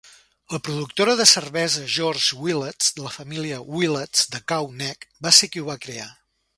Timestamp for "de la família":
2.97-3.61